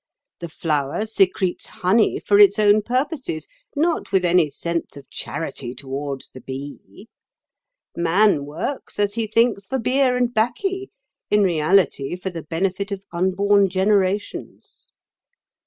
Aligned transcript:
The 0.39 0.47
flower 0.49 1.05
secretes 1.05 1.67
honey 1.67 2.17
for 2.19 2.39
its 2.39 2.57
own 2.57 2.81
purposes, 2.81 3.45
not 3.75 4.11
with 4.11 4.25
any 4.25 4.49
sense 4.49 4.97
of 4.97 5.11
charity 5.11 5.75
towards 5.75 6.31
the 6.31 6.41
bee. 6.41 7.07
Man 7.95 8.43
works, 8.45 8.97
as 8.97 9.13
he 9.13 9.27
thinks, 9.27 9.67
for 9.67 9.77
beer 9.77 10.17
and 10.17 10.33
baccy; 10.33 10.89
in 11.29 11.43
reality, 11.43 12.15
for 12.15 12.31
the 12.31 12.41
benefit 12.41 12.91
of 12.91 13.03
unborn 13.13 13.69
generations. 13.69 14.91